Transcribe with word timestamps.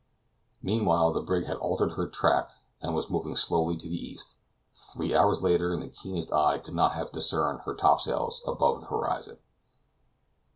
Meanwhile 0.63 1.13
the 1.13 1.21
brig 1.21 1.45
had 1.45 1.57
altered 1.57 1.91
her 1.91 2.07
track, 2.07 2.49
and 2.81 2.95
was 2.95 3.11
moving 3.11 3.35
slowly 3.35 3.77
to 3.77 3.87
the 3.87 4.03
east. 4.03 4.39
Three 4.73 5.13
hours 5.15 5.43
later 5.43 5.71
and 5.73 5.79
the 5.83 5.89
keenest 5.89 6.33
eye 6.33 6.57
could 6.57 6.73
not 6.73 6.93
have 6.95 7.11
discerned 7.11 7.59
her 7.65 7.75
top 7.75 8.01
sails 8.01 8.41
above 8.47 8.81
the 8.81 8.87
horizon. 8.87 9.37